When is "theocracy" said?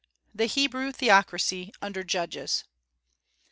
0.93-1.73